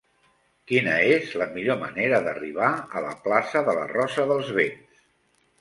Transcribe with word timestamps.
Quina 0.71 0.95
és 1.17 1.35
la 1.41 1.47
millor 1.57 1.77
manera 1.83 2.21
d'arribar 2.29 2.71
a 3.01 3.05
la 3.05 3.13
plaça 3.27 3.63
de 3.69 3.79
la 3.81 3.87
Rosa 3.95 4.27
dels 4.33 4.51
Vents? 4.61 5.07